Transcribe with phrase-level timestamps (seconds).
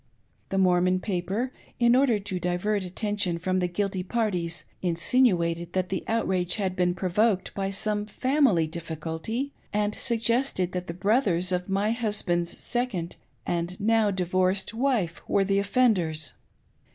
[0.49, 6.03] The Mormon paper, in order to divert attention from the guilty parties, insinuated that the
[6.07, 11.91] outrage had been provoked by some family difficulty, and suggested that the brothers of my
[11.91, 16.33] husband's second, and now divorced, wife were the offenders.